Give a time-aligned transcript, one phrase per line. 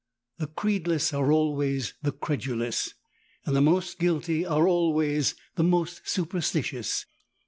[0.39, 2.95] The creedless are always the credulous,
[3.45, 7.05] and the most guilty are always the most superstitious.